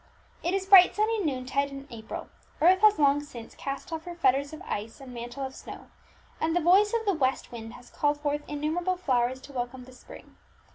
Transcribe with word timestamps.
It 0.41 0.55
is 0.55 0.65
bright 0.65 0.95
sunny 0.95 1.23
noontide 1.23 1.69
in 1.69 1.87
April; 1.91 2.29
earth 2.59 2.81
has 2.81 2.97
long 2.97 3.21
since 3.21 3.53
cast 3.53 3.93
off 3.93 4.05
her 4.05 4.15
fetters 4.15 4.51
of 4.51 4.63
ice 4.65 4.99
and 4.99 5.13
mantle 5.13 5.45
of 5.45 5.53
snow, 5.53 5.91
and 6.39 6.55
the 6.55 6.59
voice 6.59 6.91
of 6.91 7.05
the 7.05 7.13
west 7.13 7.51
wind 7.51 7.73
has 7.75 7.91
called 7.91 8.19
forth 8.19 8.41
innumerable 8.49 8.97
flowers 8.97 9.39
to 9.41 9.53
welcome 9.53 9.83
the 9.85 9.91
spring. 9.93 10.37